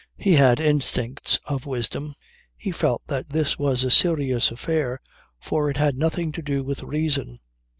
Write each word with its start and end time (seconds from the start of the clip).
He 0.17 0.33
had 0.33 0.59
instincts 0.59 1.37
of 1.45 1.67
wisdom; 1.67 2.15
he 2.57 2.71
felt 2.71 3.03
that 3.05 3.29
this 3.29 3.59
was 3.59 3.83
a 3.83 3.91
serious 3.91 4.49
affair, 4.49 4.99
for 5.39 5.69
it 5.69 5.77
had 5.77 5.95
nothing 5.95 6.31
to 6.31 6.41
do 6.41 6.63
with 6.63 6.81
reason. 6.81 7.39